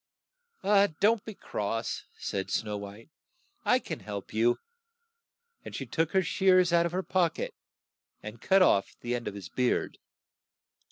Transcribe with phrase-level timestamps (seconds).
[0.99, 3.11] ""Don't be cross," said Snow White.
[3.63, 4.57] I can help you,"
[5.63, 7.53] and she took her shears out of her pock et
[8.23, 9.99] and cut off the end of his beard.